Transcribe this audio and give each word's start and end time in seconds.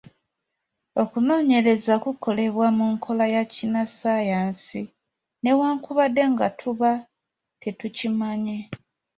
Okunoonyereza 1.01 1.93
kukolebwa 2.03 2.67
mu 2.77 2.85
nkola 2.93 3.25
ya 3.35 3.43
Kinnassaayansi 3.53 4.81
newankubadde 5.41 6.23
nga 6.31 6.47
tuba 6.59 6.91
tetukimanyi. 7.61 8.57